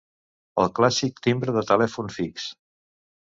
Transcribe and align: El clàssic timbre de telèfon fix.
El 0.63 0.71
clàssic 0.79 1.21
timbre 1.27 1.55
de 1.59 1.63
telèfon 1.73 2.11
fix. 2.17 2.49